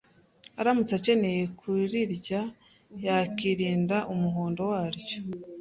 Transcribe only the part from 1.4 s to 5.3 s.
kurirya yakirinda umuhondo waryo